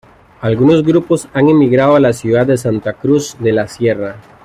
[0.41, 4.15] Algunos grupos han emigrado a la ciudad de Santa Cruz de la Sierra.